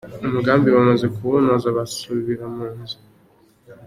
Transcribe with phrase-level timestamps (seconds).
[0.27, 2.97] "Umugambi bamaze kuwunoza basubira mu zu.